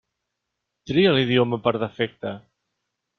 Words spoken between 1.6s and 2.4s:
per defecte.